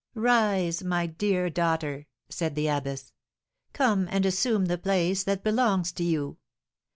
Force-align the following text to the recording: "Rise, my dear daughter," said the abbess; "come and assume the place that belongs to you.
"Rise, 0.15 0.83
my 0.83 1.05
dear 1.05 1.47
daughter," 1.51 2.07
said 2.27 2.55
the 2.55 2.65
abbess; 2.67 3.13
"come 3.71 4.07
and 4.09 4.25
assume 4.25 4.65
the 4.65 4.79
place 4.79 5.21
that 5.25 5.43
belongs 5.43 5.91
to 5.91 6.03
you. 6.03 6.37